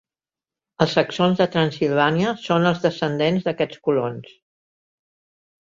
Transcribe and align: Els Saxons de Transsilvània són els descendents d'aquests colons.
Els 0.85 0.95
Saxons 0.99 1.41
de 1.43 1.47
Transsilvània 1.57 2.33
són 2.45 2.67
els 2.71 2.83
descendents 2.89 3.47
d'aquests 3.49 3.85
colons. 3.91 4.37